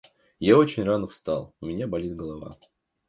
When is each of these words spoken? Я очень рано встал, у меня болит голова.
Я 0.39 0.57
очень 0.57 0.83
рано 0.83 1.05
встал, 1.05 1.53
у 1.61 1.67
меня 1.67 1.85
болит 1.85 2.15
голова. 2.15 2.57